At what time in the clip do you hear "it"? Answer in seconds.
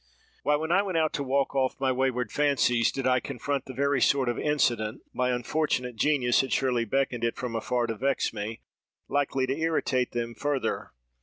7.23-7.37